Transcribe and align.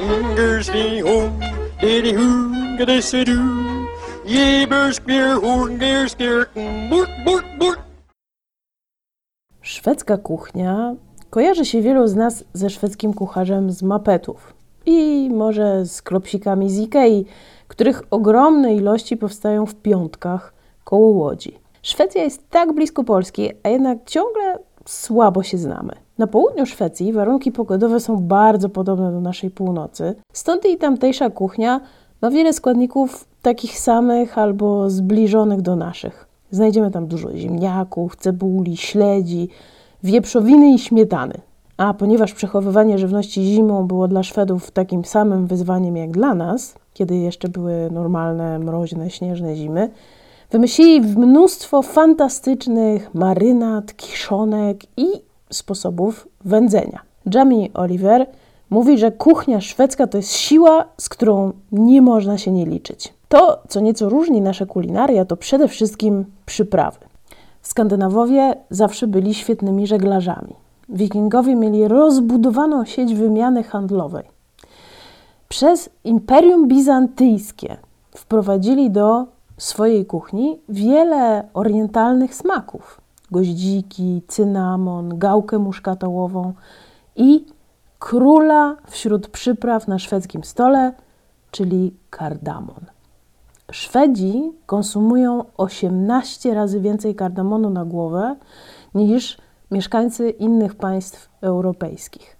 Ingersby 0.00 1.00
home, 1.00 1.30
diddy 1.80 2.14
hoo, 2.14 2.76
gadissa 2.78 3.24
doo. 3.24 3.86
Jeberskbier, 4.26 5.40
hoorngeer, 5.40 6.08
skirken, 6.08 6.90
burk, 6.90 7.10
burk, 7.24 7.44
burk. 7.58 7.80
Szwedzka 9.62 10.16
kuchnia 10.16 10.94
kojarzy 11.30 11.64
się 11.64 11.82
wielu 11.82 12.06
z 12.06 12.14
nas 12.14 12.44
ze 12.52 12.70
szwedzkim 12.70 13.14
kucharzem 13.14 13.70
z 13.70 13.82
mapetów 13.82 14.54
i 14.86 15.30
może 15.32 15.86
z 15.86 16.02
klopsikami 16.02 16.70
z 16.70 16.78
Ikei, 16.78 17.26
których 17.68 18.02
ogromne 18.10 18.74
ilości 18.74 19.16
powstają 19.16 19.66
w 19.66 19.74
piątkach 19.74 20.54
koło 20.84 21.08
Łodzi. 21.08 21.58
Szwecja 21.82 22.22
jest 22.22 22.50
tak 22.50 22.72
blisko 22.72 23.04
Polski, 23.04 23.50
a 23.62 23.68
jednak 23.68 23.98
ciągle 24.06 24.58
słabo 24.86 25.42
się 25.42 25.58
znamy. 25.58 26.03
Na 26.18 26.26
południu 26.26 26.66
Szwecji 26.66 27.12
warunki 27.12 27.52
pogodowe 27.52 28.00
są 28.00 28.16
bardzo 28.16 28.68
podobne 28.68 29.12
do 29.12 29.20
naszej 29.20 29.50
północy, 29.50 30.14
stąd 30.32 30.64
i 30.64 30.76
tamtejsza 30.76 31.30
kuchnia 31.30 31.80
ma 32.22 32.30
wiele 32.30 32.52
składników 32.52 33.24
takich 33.42 33.78
samych 33.78 34.38
albo 34.38 34.90
zbliżonych 34.90 35.62
do 35.62 35.76
naszych. 35.76 36.26
Znajdziemy 36.50 36.90
tam 36.90 37.06
dużo 37.06 37.36
ziemniaków, 37.36 38.16
cebuli, 38.16 38.76
śledzi, 38.76 39.48
wieprzowiny 40.02 40.74
i 40.74 40.78
śmietany. 40.78 41.34
A 41.76 41.94
ponieważ 41.94 42.32
przechowywanie 42.32 42.98
żywności 42.98 43.44
zimą 43.44 43.86
było 43.86 44.08
dla 44.08 44.22
Szwedów 44.22 44.70
takim 44.70 45.04
samym 45.04 45.46
wyzwaniem 45.46 45.96
jak 45.96 46.10
dla 46.10 46.34
nas, 46.34 46.74
kiedy 46.92 47.16
jeszcze 47.16 47.48
były 47.48 47.90
normalne, 47.90 48.58
mroźne, 48.58 49.10
śnieżne 49.10 49.56
zimy, 49.56 49.90
wymyślili 50.50 51.00
mnóstwo 51.00 51.82
fantastycznych 51.82 53.14
marynat, 53.14 53.96
kiszonek 53.96 54.78
i 54.96 55.06
sposobów 55.56 56.28
wędzenia. 56.44 57.00
Jamie 57.34 57.68
Oliver 57.74 58.26
mówi, 58.70 58.98
że 58.98 59.12
kuchnia 59.12 59.60
szwedzka 59.60 60.06
to 60.06 60.18
jest 60.18 60.32
siła, 60.32 60.84
z 60.98 61.08
którą 61.08 61.52
nie 61.72 62.02
można 62.02 62.38
się 62.38 62.50
nie 62.50 62.66
liczyć. 62.66 63.14
To, 63.28 63.62
co 63.68 63.80
nieco 63.80 64.08
różni 64.08 64.40
nasze 64.40 64.66
kulinaria, 64.66 65.24
to 65.24 65.36
przede 65.36 65.68
wszystkim 65.68 66.24
przyprawy. 66.46 66.98
Skandynawowie 67.62 68.54
zawsze 68.70 69.06
byli 69.06 69.34
świetnymi 69.34 69.86
żeglarzami. 69.86 70.54
Wikingowie 70.88 71.56
mieli 71.56 71.88
rozbudowaną 71.88 72.84
sieć 72.84 73.14
wymiany 73.14 73.62
handlowej. 73.62 74.24
Przez 75.48 75.90
Imperium 76.04 76.68
Bizantyjskie 76.68 77.76
wprowadzili 78.16 78.90
do 78.90 79.26
swojej 79.56 80.06
kuchni 80.06 80.58
wiele 80.68 81.48
orientalnych 81.54 82.34
smaków: 82.34 83.00
goździki, 83.34 84.22
cynamon, 84.28 85.18
gałkę 85.18 85.58
muszkatołową 85.58 86.52
i 87.16 87.46
króla 87.98 88.76
wśród 88.90 89.28
przypraw 89.28 89.88
na 89.88 89.98
szwedzkim 89.98 90.44
stole, 90.44 90.92
czyli 91.50 91.94
kardamon. 92.10 92.84
Szwedzi 93.72 94.52
konsumują 94.66 95.44
18 95.56 96.54
razy 96.54 96.80
więcej 96.80 97.14
kardamonu 97.14 97.70
na 97.70 97.84
głowę 97.84 98.36
niż 98.94 99.38
mieszkańcy 99.70 100.30
innych 100.30 100.74
państw 100.74 101.28
europejskich. 101.40 102.36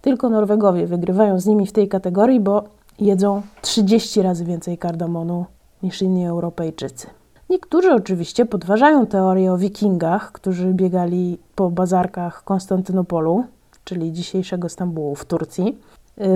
Tylko 0.00 0.28
Norwegowie 0.28 0.86
wygrywają 0.86 1.40
z 1.40 1.46
nimi 1.46 1.66
w 1.66 1.72
tej 1.72 1.88
kategorii, 1.88 2.40
bo 2.40 2.64
jedzą 2.98 3.42
30 3.62 4.22
razy 4.22 4.44
więcej 4.44 4.78
kardamonu 4.78 5.44
niż 5.82 6.02
inni 6.02 6.26
Europejczycy. 6.26 7.23
Niektórzy 7.50 7.92
oczywiście 7.92 8.46
podważają 8.46 9.06
teorię 9.06 9.52
o 9.52 9.58
wikingach, 9.58 10.32
którzy 10.32 10.74
biegali 10.74 11.38
po 11.54 11.70
bazarkach 11.70 12.44
Konstantynopolu, 12.44 13.44
czyli 13.84 14.12
dzisiejszego 14.12 14.68
Stambułu 14.68 15.14
w 15.14 15.24
Turcji. 15.24 15.78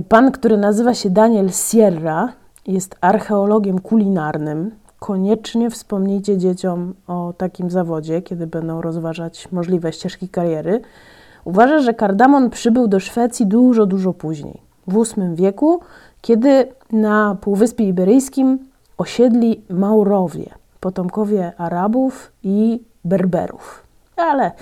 Pan, 0.09 0.33
który 0.33 0.57
nazywa 0.57 0.95
się 0.95 1.11
Daniel 1.11 1.51
Sierra, 1.51 2.33
jest 2.67 2.97
archeologiem 3.01 3.79
kulinarnym. 3.79 4.71
Koniecznie 4.99 5.71
wspomnijcie 5.71 6.39
dzieciom 6.39 6.95
o 7.07 7.33
takim 7.37 7.71
zawodzie, 7.71 8.23
kiedy 8.23 8.47
będą 8.47 8.81
rozważać 8.81 9.49
możliwe 9.53 9.93
ścieżki 9.93 10.29
kariery. 10.29 10.81
Uważa, 11.45 11.79
że 11.79 11.95
kardamon 11.95 12.51
przybył 12.51 12.89
do 12.89 13.01
Szwecji 13.01 13.47
dużo, 13.47 13.87
dużo 13.87 14.13
później, 14.13 14.61
w 14.87 14.93
VIII 14.93 15.35
wieku, 15.35 15.81
kiedy 16.21 16.69
na 16.93 17.37
Półwyspie 17.41 17.85
Iberyjskim 17.85 18.59
osiedli 18.99 19.63
Maurowie, 19.71 20.58
potomkowie 20.81 21.53
Arabów 21.59 22.33
i 22.43 22.83
Berberów. 23.05 23.83
Ale 24.17 24.53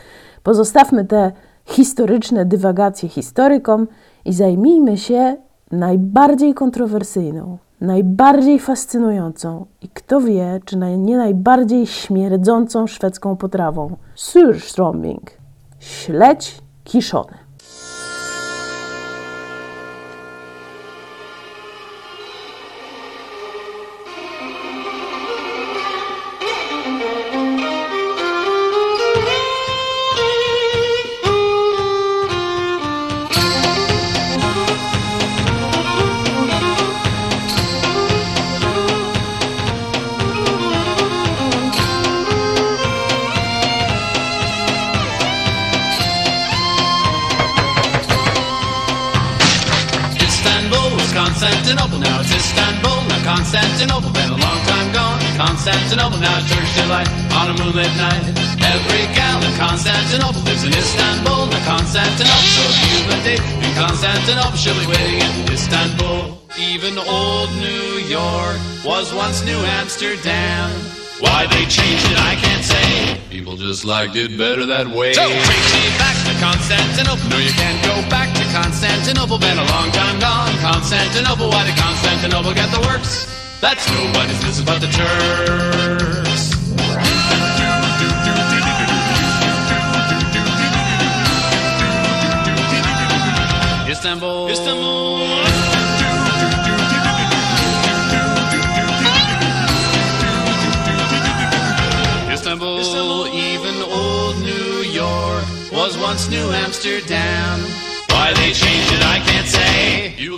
pozostawmy 0.43 1.05
te 1.05 1.33
historyczne 1.65 2.45
dywagacje 2.45 3.09
historykom 3.09 3.87
i 4.25 4.33
zajmijmy 4.33 4.97
się 4.97 5.37
najbardziej 5.73 6.55
kontrowersyjną, 6.55 7.59
najbardziej 7.81 8.59
fascynującą 8.59 9.67
i 9.83 9.89
kto 9.89 10.21
wie, 10.21 10.61
czy 10.65 10.77
nie 10.77 11.17
najbardziej 11.17 11.87
śmierdzącą 11.87 12.87
szwedzką 12.87 13.37
potrawą 13.37 13.97
surströmming, 14.17 15.31
śledź 15.79 16.59
kiszony. 16.85 17.46
Constantinople, 51.37 51.99
now 51.99 52.21
it's 52.21 52.33
Istanbul, 52.33 52.97
now 53.13 53.37
Constantinople, 53.37 54.11
been 54.11 54.31
a 54.33 54.41
long 54.41 54.61
time 54.65 54.91
gone. 54.91 55.21
Constantinople, 55.37 56.17
now 56.17 56.39
it's 56.41 56.49
Turkish 56.49 56.75
delight 56.81 57.11
on 57.37 57.53
a 57.53 57.55
moonlit 57.61 57.93
night. 58.01 58.25
Every 58.65 59.05
gal 59.13 59.45
in 59.45 59.53
Constantinople 59.61 60.41
lives 60.49 60.65
in 60.65 60.73
Istanbul, 60.73 61.45
now 61.53 61.61
Constantinople. 61.69 62.49
So 62.57 62.63
if 62.73 62.79
you've 62.89 63.13
a 63.13 63.21
date 63.21 63.45
in 63.61 63.73
Constantinople, 63.77 64.57
she'll 64.57 64.81
be 64.81 64.89
waiting 64.89 65.21
in 65.21 65.53
Istanbul. 65.53 66.41
Even 66.57 66.97
old 66.97 67.51
New 67.61 68.01
York 68.09 68.57
was 68.83 69.13
once 69.13 69.45
New 69.45 69.61
Amsterdam. 69.77 70.96
Why 71.21 71.47
they 71.49 71.65
changed 71.65 72.05
it, 72.13 72.19
I 72.21 72.37
can't 72.37 72.65
say. 72.65 73.21
People 73.31 73.57
just 73.57 73.85
liked 73.85 74.17
it 74.17 74.37
better 74.37 74.67
that 74.67 74.87
way. 74.87 75.15
So 75.15 75.25
take 75.25 75.67
me 75.73 75.89
back 75.97 76.17
to 76.29 76.33
Constantinople. 76.37 77.31
No, 77.31 77.39
you 77.39 77.53
can't 77.57 77.81
go 77.81 77.97
back 78.11 78.37
to 78.37 78.45
Constantinople. 78.53 79.39
Been 79.39 79.57
a 79.57 79.65
long 79.65 79.91
time 79.93 80.21
gone. 80.21 80.53
Constantinople. 80.61 81.49
Why 81.49 81.65
did 81.65 81.77
Constantinople 81.77 82.53
get 82.53 82.71
the 82.71 82.81
works? 82.85 83.25
That's 83.61 83.89
nobody's 83.89 84.37
business 84.45 84.61
but 84.61 84.81
the 84.81 84.89
Turks. 84.89 86.26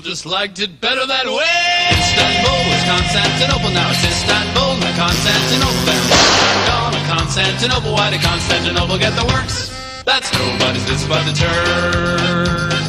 Just 0.09 0.25
liked 0.25 0.59
it 0.59 0.81
better 0.81 1.05
that 1.05 1.27
way. 1.29 1.45
Istanbul 1.93 2.61
was 2.73 2.81
Constantinople, 2.89 3.69
now 3.77 3.93
it's 3.93 4.01
Istanbul, 4.01 4.81
not 4.81 4.97
Constantinople. 4.97 5.85
Been 5.85 6.01
a 6.01 6.65
gonna 6.65 7.03
Constantinople. 7.05 7.93
Why 7.93 8.09
did 8.09 8.23
Constantinople 8.23 8.97
get 8.97 9.13
the 9.21 9.27
works? 9.27 9.69
That's 10.07 10.33
nobody's 10.33 10.89
business 10.89 11.05
but 11.13 11.29
the 11.29 11.37
Turks. 11.37 12.88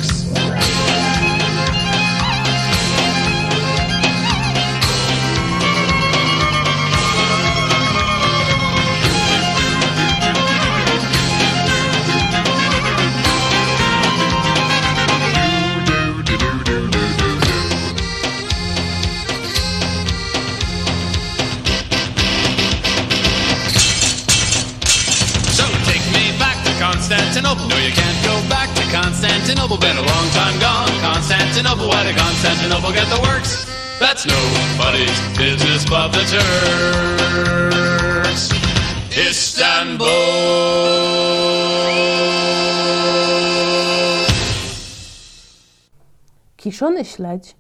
Kiszony 46.70 47.06
śledź 47.06 47.56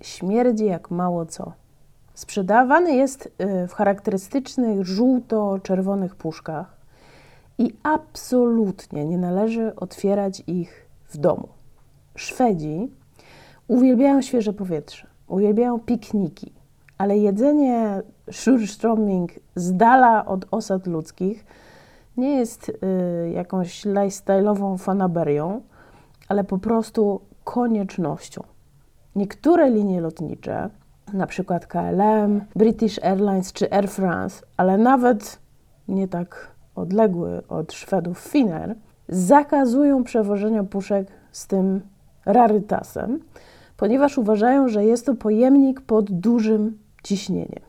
śmierdzi 0.00 0.66
jak 0.66 0.90
mało 0.90 1.26
co. 1.26 1.52
Sprzedawany 2.14 2.94
jest 2.94 3.26
y, 3.26 3.68
w 3.68 3.72
charakterystycznych 3.72 4.86
żółto-czerwonych 4.86 6.16
puszkach 6.16 6.76
i 7.58 7.74
absolutnie 7.82 9.04
nie 9.04 9.18
należy 9.18 9.74
otwierać 9.76 10.42
ich 10.46 10.88
w 11.08 11.16
domu. 11.18 11.48
Szwedzi 12.16 12.90
uwielbiają 13.68 14.22
świeże 14.22 14.52
powietrze, 14.52 15.06
uwielbiają 15.28 15.80
pikniki, 15.80 16.52
ale 16.98 17.18
jedzenie 17.18 18.02
Surströmming 18.30 19.28
z 19.54 19.76
dala 19.76 20.26
od 20.26 20.46
osad 20.50 20.86
ludzkich 20.86 21.44
nie 22.16 22.36
jest 22.36 22.68
y, 22.68 23.30
jakąś 23.30 23.86
lifestyle'ową 23.86 24.78
fanaberią, 24.78 25.60
ale 26.28 26.44
po 26.44 26.58
prostu 26.58 27.20
koniecznością. 27.44 28.53
Niektóre 29.16 29.70
linie 29.70 30.00
lotnicze, 30.00 30.70
na 31.12 31.26
przykład 31.26 31.66
KLM, 31.66 32.44
British 32.56 32.98
Airlines 33.02 33.52
czy 33.52 33.72
Air 33.72 33.88
France, 33.88 34.46
ale 34.56 34.78
nawet 34.78 35.38
nie 35.88 36.08
tak 36.08 36.50
odległy 36.74 37.46
od 37.48 37.72
Szwedów 37.72 38.18
Finnair, 38.18 38.74
zakazują 39.08 40.04
przewożenia 40.04 40.64
puszek 40.64 41.08
z 41.32 41.46
tym 41.46 41.80
rarytasem, 42.26 43.20
ponieważ 43.76 44.18
uważają, 44.18 44.68
że 44.68 44.84
jest 44.84 45.06
to 45.06 45.14
pojemnik 45.14 45.80
pod 45.80 46.10
dużym 46.10 46.78
ciśnieniem. 47.02 47.62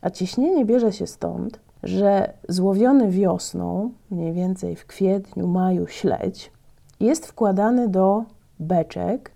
A 0.00 0.10
ciśnienie 0.10 0.64
bierze 0.64 0.92
się 0.92 1.06
stąd, 1.06 1.60
że 1.82 2.32
złowiony 2.48 3.10
wiosną, 3.10 3.90
mniej 4.10 4.32
więcej 4.32 4.76
w 4.76 4.86
kwietniu, 4.86 5.46
maju 5.46 5.86
śledź, 5.86 6.52
jest 7.00 7.26
wkładany 7.26 7.88
do 7.88 8.24
beczek 8.60 9.32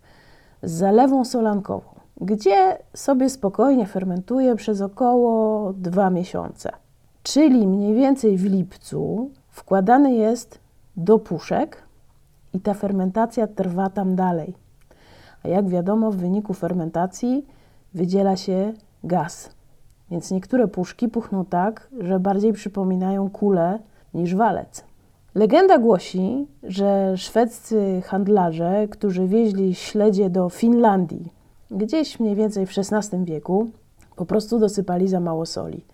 z 0.62 0.70
zalewą 0.70 1.25
solankową, 1.25 1.88
gdzie 2.20 2.79
sobie 2.94 3.31
spokojnie 3.31 3.87
fermentuje 3.87 4.56
przez 4.56 4.81
około 4.81 5.73
dwa 5.73 6.11
miesiące. 6.11 6.70
Czyli 7.23 7.67
mniej 7.67 7.94
więcej 7.94 8.37
w 8.37 8.44
lipcu 8.44 9.31
wkładany 9.50 10.14
jest 10.14 10.61
do 10.97 11.19
puszek 11.19 11.82
i 12.53 12.61
ta 12.61 12.75
fermentacja 12.75 13.47
trwa 13.47 13.91
tam 13.91 14.17
dalej. 14.17 14.55
A 15.44 15.49
jak 15.49 15.69
wiadomo, 15.69 16.11
w 16.11 16.17
wyniku 16.17 16.55
fermentacji 16.55 17.47
wydziela 17.94 18.37
się 18.37 18.73
gaz. 19.05 19.50
Więc 20.11 20.31
niektóre 20.31 20.69
puszki 20.69 21.08
puchną 21.08 21.44
tak, 21.44 21.88
że 22.00 22.20
bardziej 22.20 22.53
przypominają 22.53 23.31
kulę 23.31 23.79
niż 24.14 24.35
walec. 24.35 24.85
Legenda 25.37 25.79
głosi, 25.79 26.47
że 26.62 27.17
szwedzcy 27.17 28.03
handlarze, 28.05 28.88
którzy 28.91 29.27
wieźli 29.27 29.75
śledzie 29.75 30.31
do 30.31 30.49
Finlandii, 30.49 31.33
gdzieś 31.71 32.21
mniej 32.21 32.35
więcej 32.35 32.67
w 32.67 32.71
XVI 32.79 33.25
wieku, 33.25 33.71
po 34.17 34.27
prostu 34.27 34.59
dosypali 34.59 35.09
za 35.09 35.21
mało 35.21 35.47
soli 35.47 35.85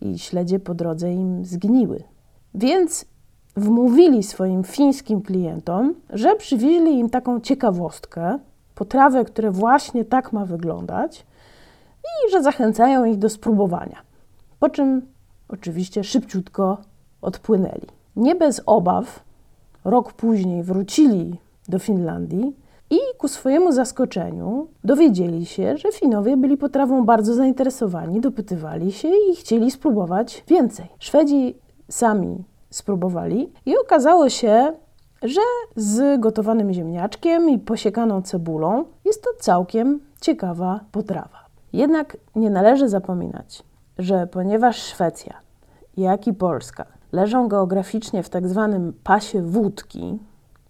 i 0.00 0.18
śledzie 0.18 0.60
po 0.60 0.74
drodze 0.74 1.12
im 1.12 1.44
zgniły. 1.44 2.02
Więc 2.54 3.04
wmówili 3.56 4.22
swoim 4.22 4.64
fińskim 4.64 5.22
klientom, 5.22 5.94
że 6.10 6.36
przywieźli 6.36 6.98
im 6.98 7.10
taką 7.10 7.40
ciekawostkę, 7.40 8.38
potrawę, 8.74 9.24
która 9.24 9.50
właśnie 9.50 10.04
tak 10.04 10.32
ma 10.32 10.46
wyglądać 10.46 11.26
i 12.04 12.30
że 12.30 12.42
zachęcają 12.42 13.04
ich 13.04 13.18
do 13.18 13.28
spróbowania. 13.28 13.98
Po 14.60 14.68
czym 14.70 15.02
oczywiście 15.48 16.04
szybciutko 16.04 16.78
odpłynęli. 17.22 18.01
Nie 18.16 18.34
bez 18.34 18.62
obaw, 18.66 19.24
rok 19.84 20.12
później 20.12 20.62
wrócili 20.62 21.40
do 21.68 21.78
Finlandii 21.78 22.56
i 22.90 22.98
ku 23.18 23.28
swojemu 23.28 23.72
zaskoczeniu 23.72 24.68
dowiedzieli 24.84 25.46
się, 25.46 25.76
że 25.76 25.92
Finowie 25.92 26.36
byli 26.36 26.56
potrawą 26.56 27.04
bardzo 27.04 27.34
zainteresowani, 27.34 28.20
dopytywali 28.20 28.92
się 28.92 29.08
i 29.08 29.36
chcieli 29.36 29.70
spróbować 29.70 30.44
więcej. 30.48 30.86
Szwedzi 30.98 31.54
sami 31.88 32.44
spróbowali 32.70 33.52
i 33.66 33.78
okazało 33.78 34.28
się, 34.28 34.72
że 35.22 35.40
z 35.76 36.20
gotowanym 36.20 36.72
ziemniaczkiem 36.72 37.50
i 37.50 37.58
posiekaną 37.58 38.22
cebulą 38.22 38.84
jest 39.04 39.22
to 39.22 39.30
całkiem 39.40 40.00
ciekawa 40.20 40.80
potrawa. 40.92 41.38
Jednak 41.72 42.16
nie 42.36 42.50
należy 42.50 42.88
zapominać, 42.88 43.62
że 43.98 44.26
ponieważ 44.26 44.76
Szwecja, 44.76 45.34
jak 45.96 46.26
i 46.26 46.32
Polska 46.32 47.01
leżą 47.12 47.48
geograficznie 47.48 48.22
w 48.22 48.28
tak 48.28 48.48
zwanym 48.48 48.92
pasie 49.04 49.42
wódki, 49.42 50.18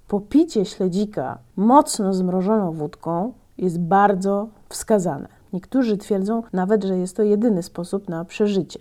popicie 0.09 0.65
śledzika 0.65 1.39
mocno 1.57 2.15
zmrożoną 2.15 2.73
wódką 2.73 3.33
jest 3.59 3.81
bardzo 3.81 4.49
wskazane. 4.69 5.29
Niektórzy 5.53 5.97
twierdzą 5.97 6.43
nawet, 6.53 6.85
że 6.85 6.99
jest 6.99 7.17
to 7.17 7.23
jedyny 7.23 7.63
sposób 7.63 8.09
na 8.09 8.25
przeżycie. 8.25 8.79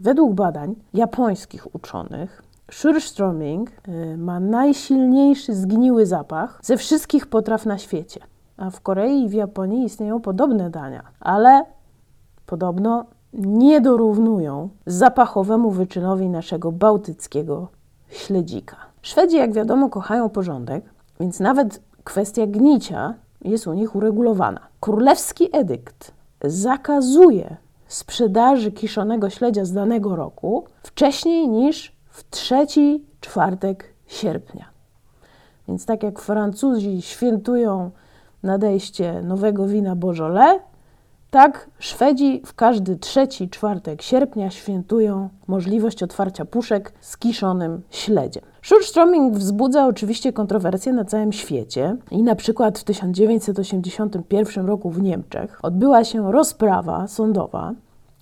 Według 0.00 0.34
badań 0.34 0.74
japońskich 0.94 1.74
uczonych, 1.74 2.42
Surströmming 2.72 3.66
y, 3.88 4.16
ma 4.16 4.40
najsilniejszy 4.40 5.54
zgniły 5.54 6.06
zapach 6.06 6.60
ze 6.62 6.76
wszystkich 6.76 7.26
potraw 7.26 7.66
na 7.66 7.78
świecie. 7.78 8.20
A 8.56 8.70
w 8.70 8.80
Korei 8.80 9.24
i 9.24 9.28
w 9.28 9.32
Japonii 9.32 9.84
istnieją 9.84 10.20
podobne 10.20 10.70
dania, 10.70 11.02
ale 11.20 11.64
podobno 12.46 13.06
nie 13.32 13.80
dorównują 13.80 14.68
zapachowemu 14.86 15.70
wyczynowi 15.70 16.28
naszego 16.28 16.72
bałtyckiego 16.72 17.68
śledzika. 18.08 18.76
Szwedzi, 19.02 19.36
jak 19.36 19.52
wiadomo, 19.52 19.88
kochają 19.88 20.28
porządek, 20.28 20.84
więc 21.20 21.40
nawet 21.40 21.80
kwestia 22.04 22.46
gnicia 22.46 23.14
jest 23.44 23.66
u 23.66 23.72
nich 23.72 23.96
uregulowana. 23.96 24.60
Królewski 24.80 25.56
edykt 25.56 26.12
zakazuje 26.44 27.56
sprzedaży 27.88 28.72
kiszonego 28.72 29.30
śledzia 29.30 29.64
z 29.64 29.72
danego 29.72 30.16
roku 30.16 30.64
wcześniej 30.82 31.48
niż 31.48 31.92
w 32.10 32.30
trzeci 32.30 33.04
czwartek 33.20 33.94
sierpnia. 34.06 34.64
Więc 35.68 35.86
tak 35.86 36.02
jak 36.02 36.18
Francuzi 36.18 37.02
świętują 37.02 37.90
nadejście 38.42 39.22
nowego 39.22 39.66
wina 39.66 39.96
Beaujolais, 39.96 40.60
tak 41.30 41.70
Szwedzi 41.78 42.42
w 42.46 42.54
każdy 42.54 42.96
trzeci 42.96 43.48
czwartek 43.48 44.02
sierpnia 44.02 44.50
świętują 44.50 45.28
możliwość 45.46 46.02
otwarcia 46.02 46.44
puszek 46.44 46.92
z 47.00 47.16
kiszonym 47.16 47.82
śledziem. 47.90 48.44
Surströmming 48.62 49.32
wzbudza 49.32 49.86
oczywiście 49.86 50.32
kontrowersje 50.32 50.92
na 50.92 51.04
całym 51.04 51.32
świecie 51.32 51.96
i 52.10 52.22
na 52.22 52.34
przykład 52.34 52.78
w 52.78 52.84
1981 52.84 54.66
roku 54.66 54.90
w 54.90 55.02
Niemczech 55.02 55.58
odbyła 55.62 56.04
się 56.04 56.32
rozprawa 56.32 57.08
sądowa 57.08 57.74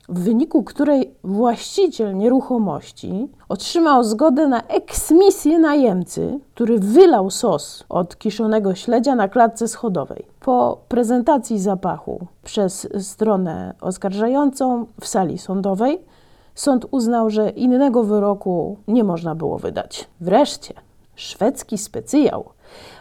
w 0.09 0.21
wyniku 0.21 0.63
której 0.63 1.15
właściciel 1.25 2.17
nieruchomości 2.17 3.29
otrzymał 3.49 4.05
zgodę 4.05 4.49
na 4.49 4.63
eksmisję 4.63 5.59
najemcy, 5.59 6.41
który 6.55 6.79
wylał 6.79 7.31
sos 7.31 7.85
od 7.89 8.19
kiszonego 8.19 8.75
śledzia 8.75 9.15
na 9.15 9.29
klatce 9.29 9.69
schodowej. 9.69 10.27
Po 10.41 10.79
prezentacji 10.89 11.59
zapachu 11.59 12.27
przez 12.45 12.89
stronę 13.01 13.75
oskarżającą 13.81 14.87
w 15.01 15.07
sali 15.07 15.39
sądowej, 15.39 16.01
sąd 16.55 16.87
uznał, 16.91 17.31
że 17.31 17.51
innego 17.51 18.05
wyroku 18.05 18.77
nie 18.89 19.05
można 19.05 19.35
było 19.35 19.59
wydać. 19.59 20.09
Wreszcie 20.21 20.75
szwedzki 21.15 21.79
specjał 21.79 22.45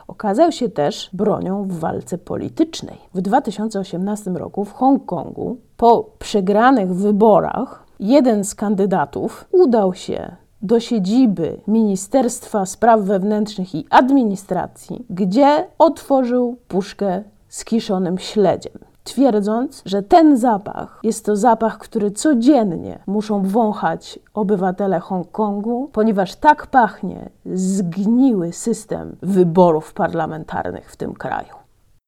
okazał 0.08 0.52
się 0.52 0.70
też 0.70 1.10
bronią 1.14 1.64
w 1.64 1.80
walce 1.80 2.18
politycznej. 2.18 2.98
W 3.14 3.22
2018 3.22 4.32
roku 4.32 4.66
w 4.66 4.74
Hongkongu, 4.74 5.58
po 5.78 6.10
przegranych 6.20 6.94
wyborach, 6.94 7.86
jeden 8.00 8.44
z 8.44 8.56
kandydatów 8.56 9.46
udał 9.52 9.94
się 9.94 10.36
do 10.62 10.80
siedziby 10.80 11.58
Ministerstwa 11.68 12.66
Spraw 12.66 13.02
Wewnętrznych 13.02 13.76
i 13.76 13.86
Administracji, 13.90 15.06
gdzie 15.10 15.68
otworzył 15.78 16.58
puszkę 16.68 17.24
z 17.50 17.66
kiszonym 17.66 18.18
śledziem 18.18 18.85
twierdząc, 19.06 19.82
że 19.86 20.04
ten 20.04 20.38
zapach 20.38 21.00
jest 21.04 21.26
to 21.26 21.36
zapach, 21.36 21.78
który 21.78 22.12
codziennie 22.12 23.00
muszą 23.08 23.44
wąchać 23.44 24.20
obywatele 24.34 25.00
Hongkongu, 25.00 25.90
ponieważ 25.94 26.36
tak 26.36 26.68
pachnie 26.68 27.30
zgniły 27.46 28.54
system 28.54 29.16
wyborów 29.22 29.94
parlamentarnych 29.94 30.92
w 30.92 30.96
tym 30.96 31.14
kraju. 31.14 31.65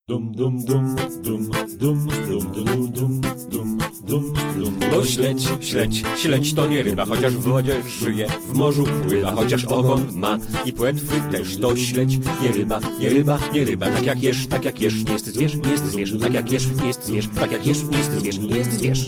Dum 0.10 0.32
dum 0.32 0.66
dum 0.66 0.96
dum 1.24 1.52
dum 1.80 2.08
dum 2.24 2.52
dum 2.54 2.92
dum 2.92 3.22
dum 3.52 3.78
dum 4.08 4.34
dum 4.58 4.80
Bo 4.92 5.06
śledź, 5.06 5.48
śledź, 5.62 6.04
śledź 6.18 6.54
to 6.54 6.68
nie 6.68 6.84
ryba, 6.84 7.06
chociaż 7.06 7.34
w 7.34 7.42
wodzie 7.42 7.82
żyje, 8.00 8.28
w 8.50 8.54
morzu 8.54 8.84
pływa, 9.08 9.32
chociaż 9.32 9.66
ogon 9.66 10.06
ma 10.14 10.38
i 10.66 10.74
płetwy 10.74 11.22
też 11.32 11.58
to 11.58 11.76
śledź, 11.76 12.18
nie 12.18 12.52
ryba, 12.52 12.80
nie 13.00 13.10
ryba, 13.10 13.40
nie 13.54 13.66
ryba, 13.66 13.86
tak 13.86 14.06
jak 14.06 14.24
jesz, 14.24 14.48
tak 14.48 14.66
jak 14.66 14.82
jesz, 14.82 15.04
nie 15.04 15.14
jest 15.14 15.26
zwierz, 15.26 15.56
nie 15.56 15.72
jest 15.72 15.86
zwierz, 15.86 16.20
tak 16.22 16.34
jak 16.34 16.52
jesz, 16.52 16.68
nie 16.82 16.88
jest 16.88 17.06
zwierz, 17.06 17.28
tak 17.36 17.52
jak 17.52 17.68
jesz, 17.68 17.84
nie 17.84 17.98
jest 17.98 18.12
zwierz, 18.12 18.40
nie 18.40 18.58
jest 18.58 18.72
zwierz. 18.72 19.08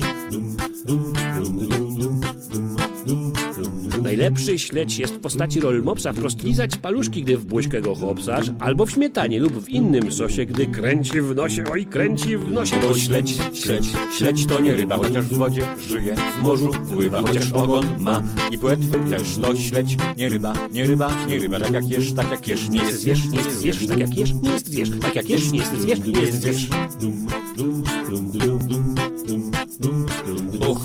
Najlepszy 4.19 4.59
śledź 4.59 4.99
jest 4.99 5.13
w 5.13 5.19
postaci 5.19 5.59
rolmopsa 5.59 6.13
wprost 6.13 6.43
lizać 6.43 6.77
paluszki, 6.77 7.23
gdy 7.23 7.37
w 7.37 7.45
buźkę 7.45 7.81
go 7.81 7.95
chłopsasz, 7.95 8.51
albo 8.59 8.85
w 8.85 8.91
śmietanie 8.91 9.39
lub 9.39 9.53
w 9.53 9.69
innym 9.69 10.11
sosie, 10.11 10.45
gdy 10.45 10.65
kręci 10.65 11.21
w 11.21 11.35
nosie, 11.35 11.63
oj 11.71 11.85
kręci 11.85 12.37
w 12.37 12.51
nosie. 12.51 12.75
Bo 12.81 12.97
śledź, 12.97 13.37
śledź, 13.53 13.85
śledź 14.17 14.45
to 14.45 14.61
nie 14.61 14.75
ryba, 14.75 14.97
chociaż 14.97 15.25
w 15.25 15.37
wodzie 15.37 15.61
żyje, 15.87 16.15
w 16.39 16.43
morzu 16.43 16.71
pływa, 16.93 17.21
chociaż 17.21 17.51
ogon 17.51 17.85
ma 17.99 18.23
i 18.51 18.57
płetwy 18.57 18.99
też 19.09 19.37
to 19.41 19.55
śledź, 19.55 19.97
nie 20.17 20.29
ryba, 20.29 20.53
nie 20.71 20.87
ryba, 20.87 21.11
nie 21.27 21.39
ryba, 21.39 21.59
tak 21.59 21.71
jak 21.71 21.89
jesz, 21.89 22.13
tak 22.13 22.31
jak 22.31 22.47
jesz, 22.47 22.69
nie 22.69 22.79
jest 22.83 23.01
zwierz, 23.01 23.29
nie 23.29 23.37
jest 23.37 23.51
zwierz, 23.51 23.87
tak 23.87 23.99
jak 23.99 24.17
jesz, 24.17 24.33
nie 24.33 24.49
jest 24.49 24.67
zwierz, 24.67 24.89
tak 25.01 25.15
jak 25.15 25.29
jesz, 25.29 25.51
nie 25.51 25.59
jest 25.59 25.81
zwierz, 25.81 25.99
nie 25.99 26.21
jest 26.21 26.41
zwierz. 26.41 26.67
Bo 27.57 28.88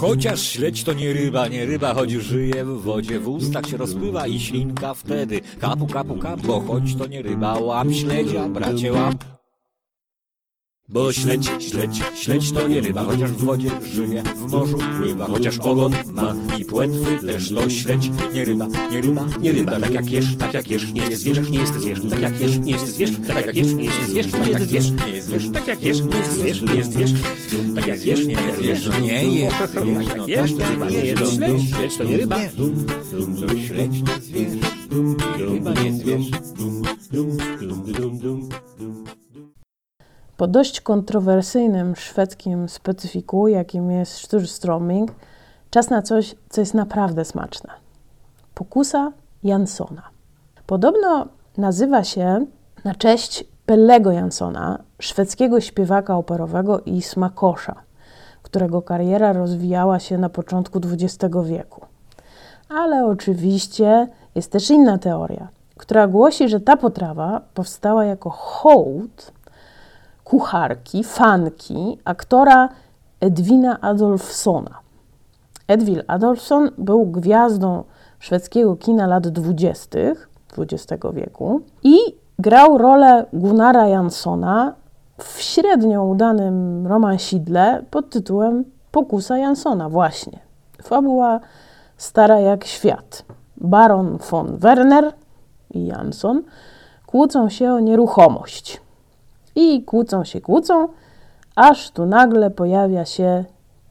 chociaż 0.07 0.43
śledź 0.43 0.85
to 0.85 0.93
nie 0.93 1.13
ryba, 1.13 1.49
nie 1.49 1.67
ryba, 1.67 1.95
choć 1.95 2.11
żyje 2.11 2.65
w 2.65 2.83
wodzie, 2.83 3.21
w 3.21 3.29
ustach 3.29 3.67
się 3.67 3.77
rozpływa 3.77 4.27
i 4.27 4.41
ślinka 4.41 4.95
wtedy. 4.95 5.41
Kapu, 5.61 5.87
kapu, 5.87 6.15
kapu, 6.15 6.61
choć 6.61 6.97
to 6.99 7.07
nie 7.07 7.23
ryba, 7.23 7.59
łap 7.59 7.93
śledzia, 7.93 8.49
bracie, 8.49 8.93
łap. 8.93 9.15
Bo 10.89 11.13
śledź, 11.13 11.51
śledź, 11.59 12.03
śledź 12.15 12.53
to 12.53 12.69
nie 12.69 12.81
ryba, 12.81 13.05
chociaż 13.05 13.31
w 13.31 13.45
wodzie 13.45 13.71
żyje, 13.95 14.23
w 14.23 14.51
morzu 14.53 14.79
pływa, 14.99 15.27
chociaż 15.27 15.59
ogon 15.59 15.93
ma 16.13 16.35
i 16.59 16.65
płetwy 16.65 17.27
też 17.27 17.49
to 17.49 17.71
śledź. 17.71 18.11
Nie 18.35 18.45
ryba, 18.45 18.67
nie 18.91 19.01
ryba, 19.01 19.27
nie 19.41 19.53
ryba, 19.53 19.81
tak 19.81 19.91
jak 19.91 20.11
jesz, 20.11 20.37
tak 20.39 20.55
jak 20.55 20.71
jesz, 20.71 20.93
nie 20.93 21.03
jest 21.03 21.23
zwierz, 21.23 21.51
nie 21.51 21.59
jest 21.59 21.75
zwierz, 21.75 22.01
tak 22.11 22.21
jak 22.21 22.41
jesz, 22.41 22.59
nie 22.59 22.73
jest 22.73 22.87
zwierz, 22.87 23.11
tak 23.27 23.47
jak 23.47 23.57
jesz, 23.57 23.75
nie 23.75 23.85
jest 23.85 24.07
zwierz, 24.07 24.31
tak 24.33 24.47
jak 24.47 24.73
jesz, 24.73 24.93
nie 24.93 25.11
jest 25.11 25.27
zwierz, 25.27 25.51
tak 25.53 25.67
jak 25.67 25.83
jesz, 25.83 26.01
nie 26.01 26.17
jest 26.17 26.33
zwierz, 26.33 26.63
nie 26.63 26.75
jest 26.75 26.93
zwierz, 26.93 27.13
tak 27.75 27.87
jak 27.87 28.07
jesz, 28.07 28.27
nie 28.27 28.35
jest 28.35 28.59
zwierz, 28.59 29.01
nie 29.01 29.41
jest, 29.41 29.59
tak 29.59 29.75
jak 29.75 30.29
jesz, 30.29 30.51
ryba 30.53 30.91
nie 30.91 30.99
jest 30.99 31.35
śledź, 31.35 31.71
śledź 31.71 31.97
to 31.97 32.05
nie 32.05 32.17
ryba. 32.17 32.37
To 33.47 33.59
śledź 33.59 34.03
to 34.07 34.21
zwierz, 34.21 34.53
ryba 35.39 35.73
nie 35.73 35.93
zwierz. 35.93 36.27
Po 40.37 40.47
dość 40.47 40.81
kontrowersyjnym 40.81 41.97
szwedzkim 41.97 42.69
specyfiku, 42.69 43.49
jakim 43.49 43.91
jest 43.91 44.13
Sturströmming, 44.13 45.09
czas 45.71 45.91
na 45.91 46.03
coś, 46.03 46.35
co 46.49 46.61
jest 46.61 46.75
naprawdę 46.75 47.25
smaczne. 47.25 47.71
Pokusa 48.55 49.13
Jansona. 49.43 50.03
Podobno 50.67 51.27
nazywa 51.57 52.05
się 52.05 52.47
na 52.85 52.95
cześć 52.95 53.45
Pellego 53.67 54.13
Jansona, 54.13 54.79
szwedzkiego 54.99 55.61
śpiewaka 55.61 56.17
operowego 56.17 56.81
i 56.81 57.03
smakosza, 57.03 57.75
którego 58.43 58.83
kariera 58.83 59.33
rozwijała 59.33 59.99
się 59.99 60.19
na 60.19 60.29
początku 60.29 60.81
XX 60.93 61.35
wieku. 61.45 61.81
Ale 62.69 63.07
oczywiście 63.07 64.09
jest 64.35 64.53
też 64.53 64.71
inna 64.71 64.99
teoria, 64.99 65.49
która 65.77 66.07
głosi, 66.07 66.49
że 66.49 66.61
ta 66.61 66.77
potrawa 66.77 67.41
powstała 67.55 68.05
jako 68.05 68.31
hołd 68.31 69.33
kucharki, 70.25 71.05
fanki, 71.05 71.99
aktora 72.05 72.69
Edwina 73.21 73.81
Adolfsona. 73.81 74.71
Edwin 75.69 76.03
Adolfsson 76.07 76.71
był 76.79 77.07
gwiazdą 77.07 77.85
szwedzkiego 78.19 78.77
kina 78.77 79.07
lat 79.07 79.29
20. 79.29 79.99
XX 80.59 81.05
wieku 81.13 81.61
i 81.83 81.97
grał 82.39 82.79
rolę 82.79 83.27
Gunnara 83.33 83.89
Janssona 83.89 84.75
w 85.19 85.41
średnio 85.41 86.05
udanym 86.05 86.87
romansidle 86.87 87.85
pod 87.91 88.11
tytułem 88.11 88.65
Pokusa 88.91 89.39
Janssona 89.39 89.89
właśnie. 89.89 90.39
Fabuła 90.83 91.41
stara 91.97 92.41
jak 92.41 92.65
świat. 92.65 93.25
Baron 93.57 94.19
von 94.31 94.57
Werner 94.57 95.13
i 95.71 95.87
Jansson 95.87 96.43
kłócą 97.07 97.49
się 97.49 97.73
o 97.73 97.81
nieruchomość. 97.81 98.84
I 99.57 99.83
kłócą 99.83 100.25
się, 100.25 100.41
kłócą, 100.41 100.89
aż 101.55 101.91
tu 101.91 102.07
nagle 102.07 102.51
pojawia 102.51 103.05
się 103.05 103.45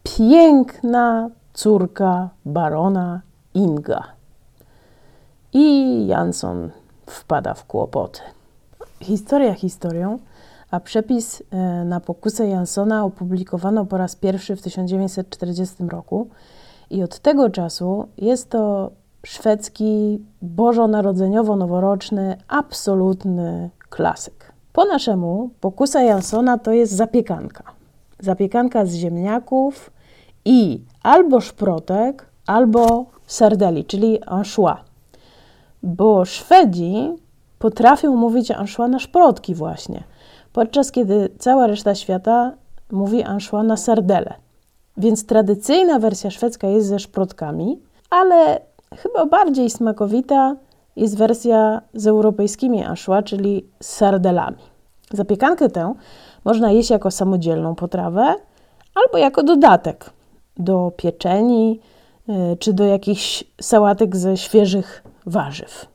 piękna 0.03 1.29
córka 1.53 2.29
barona 2.45 3.21
Inga. 3.53 4.03
I 5.53 6.07
Jansson 6.07 6.69
wpada 7.05 7.53
w 7.53 7.65
kłopoty. 7.65 8.21
Historia 9.01 9.53
historią, 9.53 10.19
a 10.71 10.79
przepis 10.79 11.43
e, 11.51 11.85
na 11.85 11.99
pokusę 11.99 12.47
Jansona 12.47 13.05
opublikowano 13.05 13.85
po 13.85 13.97
raz 13.97 14.15
pierwszy 14.15 14.55
w 14.55 14.61
1940 14.61 15.83
roku 15.89 16.27
i 16.89 17.03
od 17.03 17.19
tego 17.19 17.49
czasu 17.49 18.07
jest 18.17 18.49
to 18.49 18.91
szwedzki 19.25 20.23
bożonarodzeniowo-noworoczny 20.41 22.35
absolutny 22.47 23.69
klasyk. 23.89 24.42
Po 24.73 24.85
naszemu 24.85 25.49
pokusa 25.59 26.01
Jansona 26.01 26.57
to 26.57 26.71
jest 26.71 26.93
zapiekanka. 26.93 27.63
Zapiekanka 28.19 28.85
z 28.85 28.93
ziemniaków 28.93 29.91
i 30.45 30.81
albo 31.03 31.41
szprotek, 31.41 32.25
albo 32.47 33.05
sardeli, 33.27 33.85
czyli 33.85 34.23
anchois. 34.23 34.77
Bo 35.83 36.25
Szwedzi 36.25 37.13
potrafią 37.59 38.15
mówić 38.15 38.51
anchois 38.51 38.91
na 38.91 38.99
szprotki 38.99 39.55
właśnie, 39.55 40.03
podczas 40.53 40.91
kiedy 40.91 41.29
cała 41.39 41.67
reszta 41.67 41.95
świata 41.95 42.53
mówi 42.91 43.23
anchois 43.23 43.67
na 43.67 43.77
sardele. 43.77 44.33
Więc 44.97 45.25
tradycyjna 45.25 45.99
wersja 45.99 46.31
szwedzka 46.31 46.67
jest 46.67 46.87
ze 46.87 46.99
szprotkami, 46.99 47.81
ale 48.09 48.61
chyba 48.95 49.25
bardziej 49.25 49.69
smakowita 49.69 50.55
jest 50.95 51.17
wersja 51.17 51.81
z 51.93 52.07
europejskimi 52.07 52.83
anchois, 52.83 53.25
czyli 53.25 53.65
z 53.81 53.87
sardelami. 53.87 54.57
Zapiekankę 55.11 55.69
tę 55.69 55.93
można 56.45 56.71
jeść 56.71 56.89
jako 56.89 57.11
samodzielną 57.11 57.75
potrawę 57.75 58.35
albo 58.95 59.17
jako 59.17 59.43
dodatek 59.43 60.09
do 60.57 60.91
pieczeni 60.97 61.79
y, 62.29 62.57
czy 62.57 62.73
do 62.73 62.85
jakichś 62.85 63.43
sałatek 63.61 64.15
ze 64.15 64.37
świeżych 64.37 65.03
warzyw. 65.25 65.85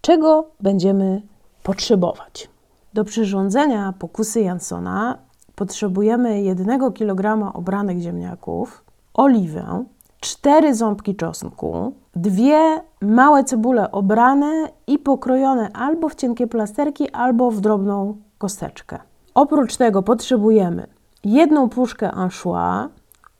Czego 0.00 0.48
będziemy 0.60 1.22
potrzebować? 1.62 2.48
Do 2.94 3.04
przyrządzenia 3.04 3.94
pokusy 3.98 4.40
Jansona 4.40 5.18
potrzebujemy 5.54 6.42
1 6.42 6.92
kg 6.92 7.52
obranych 7.54 8.00
ziemniaków, 8.00 8.84
oliwę, 9.14 9.84
4 10.20 10.74
ząbki 10.74 11.16
czosnku, 11.16 11.92
dwie 12.16 12.80
małe 13.00 13.44
cebule 13.44 13.92
obrane 13.92 14.68
i 14.86 14.98
pokrojone 14.98 15.70
albo 15.72 16.08
w 16.08 16.14
cienkie 16.14 16.46
plasterki, 16.46 17.10
albo 17.10 17.50
w 17.50 17.60
drobną 17.60 18.16
kosteczkę. 18.38 18.98
Oprócz 19.34 19.76
tego 19.76 20.02
potrzebujemy 20.02 20.86
jedną 21.24 21.68
puszkę 21.68 22.10
anchois 22.10 22.88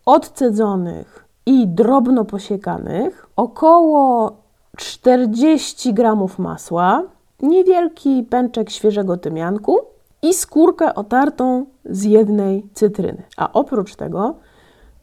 odcedzonych 0.06 1.24
i 1.46 1.68
drobno 1.68 2.24
posiekanych, 2.24 3.26
około 3.36 4.36
40 4.76 5.94
gramów 5.94 6.38
masła, 6.38 7.02
niewielki 7.42 8.22
pęczek 8.22 8.70
świeżego 8.70 9.16
tymianku 9.16 9.78
i 10.22 10.34
skórkę 10.34 10.94
otartą 10.94 11.66
z 11.84 12.04
jednej 12.04 12.66
cytryny. 12.74 13.22
A 13.36 13.52
oprócz 13.52 13.96
tego 13.96 14.34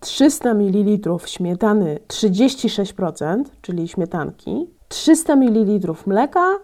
300 0.04 0.54
ml 0.54 1.10
śmietany 1.26 2.00
36%, 2.08 3.44
czyli 3.62 3.88
śmietanki, 3.88 4.68
300 4.88 5.36
ml 5.36 5.94
mleka 6.06 6.56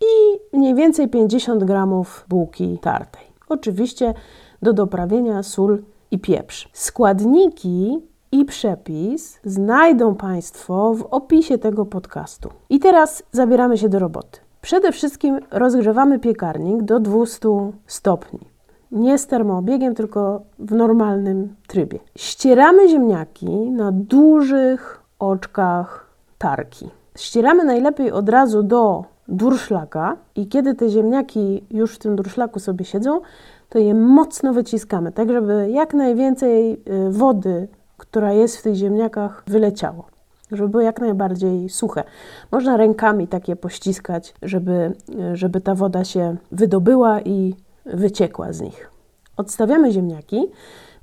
i 0.00 0.38
mniej 0.56 0.74
więcej 0.74 1.08
50 1.08 1.64
g 1.64 1.86
bułki 2.28 2.78
tartej. 2.82 3.22
Oczywiście 3.48 4.14
do 4.62 4.72
doprawienia 4.72 5.42
sól 5.42 5.82
i 6.10 6.18
pieprz. 6.18 6.68
Składniki 6.72 7.98
i 8.32 8.44
przepis 8.44 9.40
znajdą 9.44 10.14
Państwo 10.14 10.94
w 10.94 11.02
opisie 11.02 11.58
tego 11.58 11.86
podcastu. 11.86 12.48
I 12.70 12.78
teraz 12.78 13.22
zabieramy 13.32 13.78
się 13.78 13.88
do 13.88 13.98
roboty. 13.98 14.40
Przede 14.60 14.92
wszystkim 14.92 15.40
rozgrzewamy 15.50 16.18
piekarnik 16.18 16.82
do 16.82 17.00
200 17.00 17.48
stopni. 17.86 18.57
Nie 18.92 19.18
z 19.18 19.26
termoobiegiem, 19.26 19.94
tylko 19.94 20.42
w 20.58 20.72
normalnym 20.72 21.54
trybie. 21.66 21.98
Ścieramy 22.16 22.88
ziemniaki 22.88 23.70
na 23.70 23.92
dużych 23.92 25.02
oczkach 25.18 26.06
tarki. 26.38 26.88
Ścieramy 27.16 27.64
najlepiej 27.64 28.12
od 28.12 28.28
razu 28.28 28.62
do 28.62 29.04
durszlaka 29.28 30.16
i 30.36 30.46
kiedy 30.46 30.74
te 30.74 30.88
ziemniaki 30.88 31.64
już 31.70 31.94
w 31.94 31.98
tym 31.98 32.16
durszlaku 32.16 32.60
sobie 32.60 32.84
siedzą, 32.84 33.20
to 33.68 33.78
je 33.78 33.94
mocno 33.94 34.52
wyciskamy, 34.52 35.12
tak 35.12 35.30
żeby 35.30 35.70
jak 35.70 35.94
najwięcej 35.94 36.72
y, 36.72 37.10
wody, 37.10 37.68
która 37.96 38.32
jest 38.32 38.56
w 38.56 38.62
tych 38.62 38.74
ziemniakach, 38.74 39.42
wyleciało. 39.46 40.04
Żeby 40.52 40.68
były 40.68 40.84
jak 40.84 41.00
najbardziej 41.00 41.68
suche. 41.68 42.04
Można 42.52 42.76
rękami 42.76 43.28
takie 43.28 43.56
pościskać, 43.56 44.34
żeby, 44.42 44.92
y, 45.32 45.36
żeby 45.36 45.60
ta 45.60 45.74
woda 45.74 46.04
się 46.04 46.36
wydobyła 46.52 47.20
i 47.20 47.54
wyciekła 47.94 48.52
z 48.52 48.60
nich. 48.60 48.90
Odstawiamy 49.36 49.92
ziemniaki, 49.92 50.50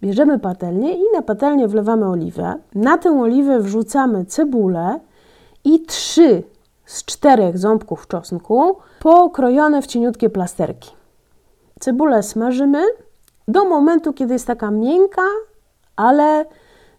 bierzemy 0.02 0.40
patelnię 0.40 0.94
i 0.94 1.04
na 1.14 1.22
patelnię 1.22 1.68
wlewamy 1.68 2.06
oliwę. 2.06 2.56
Na 2.76 2.98
tę 2.98 3.22
oliwę 3.22 3.60
wrzucamy 3.60 4.26
cebulę 4.26 5.00
i 5.64 5.86
trzy 5.86 6.44
z 6.86 7.06
czterech 7.06 7.58
ząbków 7.58 8.08
czosnku 8.08 8.78
pokrojone 9.00 9.82
w 9.82 9.88
cieniutkie 9.88 10.30
plasterki. 10.30 10.92
Cebulę 11.80 12.24
smażymy 12.24 12.84
do 13.48 13.66
momentu, 13.66 14.14
kiedy 14.14 14.34
jest 14.34 14.48
taka 14.48 14.72
miękka, 14.72 15.22
ale 15.96 16.46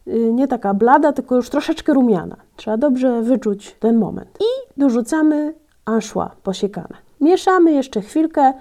y, 0.07 0.33
nie 0.33 0.47
taka 0.47 0.73
blada, 0.73 1.13
tylko 1.13 1.35
już 1.35 1.49
troszeczkę 1.49 1.93
rumiana. 1.93 2.35
Trzeba 2.55 2.77
dobrze 2.77 3.21
wyczuć 3.21 3.75
ten 3.79 3.97
moment. 3.97 4.37
I 4.39 4.79
dorzucamy 4.79 5.53
anchois 5.85 6.31
posiekane. 6.43 6.97
Mieszamy 7.21 7.71
jeszcze 7.71 8.01
chwilkę, 8.01 8.53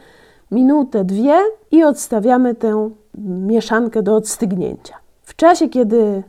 minutę, 0.50 1.04
dwie 1.04 1.38
i 1.70 1.84
odstawiamy 1.84 2.54
tę 2.54 2.90
mieszankę 3.24 4.02
do 4.02 4.16
odstygnięcia. 4.16 4.94
W 5.22 5.36
czasie, 5.36 5.68
kiedy 5.68 6.22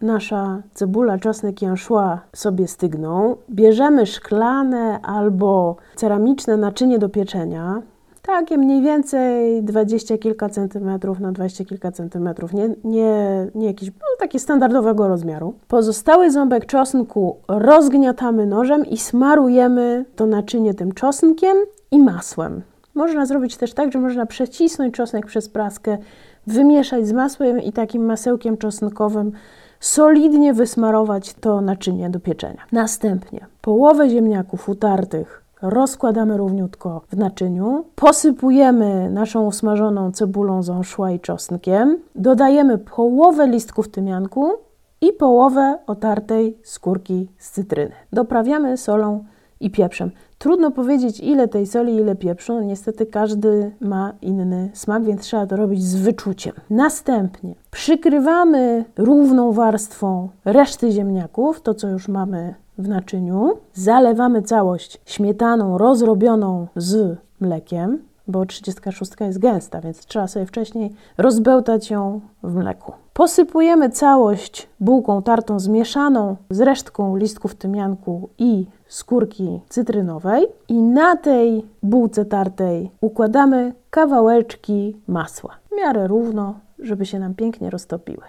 nasza 0.00 0.62
cebula, 0.74 1.18
czosnek 1.18 1.62
i 1.62 1.66
anchois 1.66 2.18
sobie 2.32 2.68
stygną, 2.68 3.36
bierzemy 3.50 4.06
szklane 4.06 5.00
albo 5.02 5.76
ceramiczne 5.96 6.56
naczynie 6.56 6.98
do 6.98 7.08
pieczenia, 7.08 7.82
takie 8.22 8.58
mniej 8.58 8.82
więcej 8.82 9.62
20 9.62 10.18
kilka 10.18 10.48
centymetrów 10.48 11.20
na 11.20 11.32
20 11.32 11.64
kilka 11.64 11.92
centymetrów, 11.92 12.52
nie, 12.52 12.68
nie, 12.84 13.46
nie 13.54 13.66
jakieś, 13.66 13.88
no, 13.88 14.06
takie 14.18 14.38
standardowego 14.38 15.08
rozmiaru. 15.08 15.54
Pozostały 15.68 16.30
ząbek 16.30 16.66
czosnku 16.66 17.36
rozgniatamy 17.48 18.46
nożem 18.46 18.86
i 18.86 18.96
smarujemy 18.96 20.04
to 20.16 20.26
naczynie 20.26 20.74
tym 20.74 20.92
czosnkiem 20.92 21.56
i 21.90 21.98
masłem. 21.98 22.62
Można 22.94 23.26
zrobić 23.26 23.56
też 23.56 23.74
tak, 23.74 23.92
że 23.92 23.98
można 23.98 24.26
przecisnąć 24.26 24.94
czosnek 24.94 25.26
przez 25.26 25.48
praskę, 25.48 25.98
wymieszać 26.46 27.06
z 27.06 27.12
masłem 27.12 27.60
i 27.60 27.72
takim 27.72 28.04
masełkiem 28.04 28.56
czosnkowym 28.56 29.32
solidnie 29.80 30.54
wysmarować 30.54 31.34
to 31.34 31.60
naczynie 31.60 32.10
do 32.10 32.20
pieczenia. 32.20 32.62
Następnie 32.72 33.46
połowę 33.60 34.08
ziemniaków 34.08 34.68
utartych 34.68 35.44
rozkładamy 35.62 36.36
równiutko 36.36 37.02
w 37.08 37.16
naczyniu, 37.16 37.84
posypujemy 37.94 39.10
naszą 39.10 39.46
usmażoną 39.46 40.12
cebulą 40.12 40.62
z 40.62 40.70
anchois 40.70 41.16
i 41.16 41.20
czosnkiem, 41.20 41.98
dodajemy 42.14 42.78
połowę 42.78 43.46
listków 43.46 43.88
tymianku 43.88 44.52
i 45.00 45.12
połowę 45.12 45.78
otartej 45.86 46.58
skórki 46.62 47.28
z 47.38 47.50
cytryny. 47.50 47.92
Doprawiamy 48.12 48.76
solą 48.76 49.24
i 49.60 49.70
pieprzem. 49.70 50.10
Trudno 50.44 50.70
powiedzieć, 50.70 51.20
ile 51.20 51.48
tej 51.48 51.66
soli, 51.66 51.96
ile 51.96 52.14
pieprzu. 52.14 52.60
Niestety 52.60 53.06
każdy 53.06 53.70
ma 53.80 54.12
inny 54.22 54.70
smak, 54.74 55.04
więc 55.04 55.20
trzeba 55.22 55.46
to 55.46 55.56
robić 55.56 55.82
z 55.82 55.94
wyczuciem. 55.94 56.52
Następnie 56.70 57.54
przykrywamy 57.70 58.84
równą 58.96 59.52
warstwą 59.52 60.28
reszty 60.44 60.90
ziemniaków, 60.90 61.60
to 61.60 61.74
co 61.74 61.88
już 61.88 62.08
mamy 62.08 62.54
w 62.78 62.88
naczyniu. 62.88 63.52
Zalewamy 63.74 64.42
całość 64.42 65.00
śmietaną 65.06 65.78
rozrobioną 65.78 66.66
z 66.76 67.18
mlekiem, 67.40 67.98
bo 68.28 68.46
36 68.46 69.12
jest 69.20 69.38
gęsta, 69.38 69.80
więc 69.80 70.06
trzeba 70.06 70.26
sobie 70.26 70.46
wcześniej 70.46 70.94
rozbełtać 71.18 71.90
ją 71.90 72.20
w 72.42 72.54
mleku. 72.54 72.92
Posypujemy 73.12 73.90
całość 73.90 74.68
bułką 74.80 75.22
tartą 75.22 75.60
zmieszaną 75.60 76.36
z 76.50 76.60
resztką 76.60 77.16
listków 77.16 77.54
tymianku 77.54 78.28
i 78.38 78.66
skórki 78.88 79.60
cytrynowej 79.68 80.46
i 80.68 80.82
na 80.82 81.16
tej 81.16 81.66
bułce 81.82 82.24
tartej 82.24 82.90
układamy 83.00 83.72
kawałeczki 83.90 84.96
masła. 85.06 85.56
W 85.70 85.76
miarę 85.76 86.06
równo, 86.06 86.54
żeby 86.78 87.06
się 87.06 87.18
nam 87.18 87.34
pięknie 87.34 87.70
roztopiły. 87.70 88.22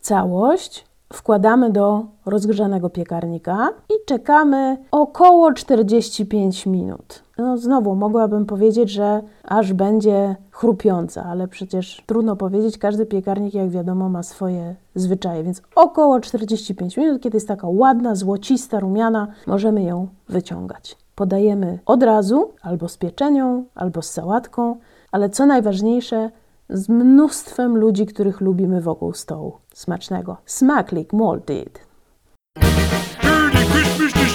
Całość 0.00 0.86
wkładamy 1.12 1.70
do 1.70 2.04
rozgrzanego 2.26 2.90
piekarnika 2.90 3.68
i 3.90 3.94
czekamy 4.06 4.76
około 4.90 5.52
45 5.52 6.66
minut. 6.66 7.25
No 7.38 7.58
znowu 7.58 7.94
mogłabym 7.94 8.46
powiedzieć, 8.46 8.90
że 8.90 9.22
aż 9.44 9.72
będzie 9.72 10.36
chrupiąca, 10.50 11.24
ale 11.24 11.48
przecież 11.48 12.02
trudno 12.06 12.36
powiedzieć, 12.36 12.78
każdy 12.78 13.06
piekarnik 13.06 13.54
jak 13.54 13.70
wiadomo 13.70 14.08
ma 14.08 14.22
swoje 14.22 14.74
zwyczaje, 14.94 15.44
więc 15.44 15.62
około 15.74 16.20
45 16.20 16.96
minut, 16.96 17.22
kiedy 17.22 17.36
jest 17.36 17.48
taka 17.48 17.68
ładna, 17.68 18.14
złocista, 18.14 18.80
rumiana, 18.80 19.28
możemy 19.46 19.82
ją 19.82 20.08
wyciągać. 20.28 20.96
Podajemy 21.14 21.78
od 21.86 22.02
razu, 22.02 22.50
albo 22.62 22.88
z 22.88 22.96
pieczenią, 22.96 23.64
albo 23.74 24.02
z 24.02 24.10
sałatką, 24.10 24.76
ale 25.12 25.30
co 25.30 25.46
najważniejsze, 25.46 26.30
z 26.70 26.88
mnóstwem 26.88 27.76
ludzi, 27.76 28.06
których 28.06 28.40
lubimy 28.40 28.80
wokół 28.80 29.12
stołu. 29.12 29.52
Smacznego. 29.74 30.36
Smaklik 30.46 31.12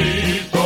people. 0.00 0.59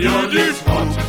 your 0.00 0.30
disposal. 0.30 0.99